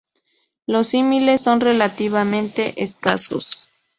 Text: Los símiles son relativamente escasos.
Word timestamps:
Los 0.65 0.87
símiles 0.87 1.41
son 1.41 1.59
relativamente 1.61 2.83
escasos. 2.83 3.67